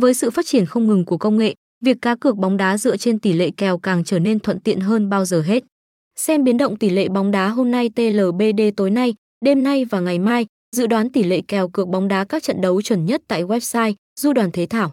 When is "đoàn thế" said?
14.32-14.66